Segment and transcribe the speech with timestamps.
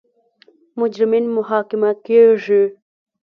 [0.79, 2.63] مجرمین محاکمه کیږي.